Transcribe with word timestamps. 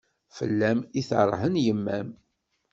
Fell-am 0.35 0.79
i 0.99 1.01
terhen 1.09 1.55
yemma-m. 1.65 2.09